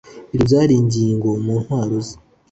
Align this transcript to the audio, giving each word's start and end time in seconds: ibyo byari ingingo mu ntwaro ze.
ibyo 0.35 0.41
byari 0.47 0.73
ingingo 0.81 1.27
mu 1.43 1.53
ntwaro 1.63 1.97
ze. 2.05 2.15